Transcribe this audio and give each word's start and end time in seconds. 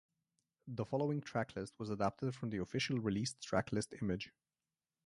The 0.65 0.83
following 0.83 1.21
tracklist 1.21 1.73
was 1.77 1.91
adapted 1.91 2.33
from 2.33 2.49
the 2.49 2.57
official 2.57 2.97
released 2.97 3.39
track 3.39 3.71
list 3.71 3.93
image. 4.01 4.31